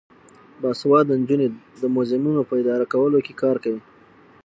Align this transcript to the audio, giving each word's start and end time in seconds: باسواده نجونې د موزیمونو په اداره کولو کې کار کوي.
باسواده 0.61 1.13
نجونې 1.21 1.47
د 1.81 1.83
موزیمونو 1.95 2.41
په 2.49 2.53
اداره 2.61 2.85
کولو 2.93 3.19
کې 3.25 3.33
کار 3.41 3.55
کوي. 3.63 3.81